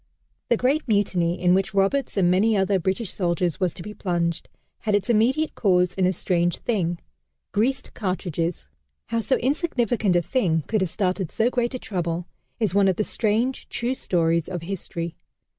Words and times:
The 0.49 0.57
great 0.57 0.87
Mutiny, 0.87 1.39
in 1.39 1.53
which 1.53 1.75
Roberts 1.75 2.17
and 2.17 2.31
many 2.31 2.55
another 2.55 2.79
British 2.79 3.13
soldier 3.13 3.47
was 3.59 3.71
to 3.75 3.83
be 3.83 3.93
plunged, 3.93 4.49
had 4.79 4.95
its 4.95 5.11
immediate 5.11 5.53
cause 5.53 5.93
in 5.93 6.07
a 6.07 6.11
strange 6.11 6.57
thing 6.57 6.97
greased 7.51 7.93
cartridges! 7.93 8.67
How 9.09 9.19
so 9.19 9.35
insignificant 9.35 10.15
a 10.15 10.23
thing 10.23 10.63
could 10.65 10.81
have 10.81 10.89
started 10.89 11.31
so 11.31 11.51
great 11.51 11.75
a 11.75 11.77
trouble 11.77 12.25
is 12.59 12.73
one 12.73 12.87
of 12.87 12.95
the 12.95 13.03
strange, 13.03 13.69
true 13.69 13.93
stories 13.93 14.49
of 14.49 14.63
history. 14.63 15.17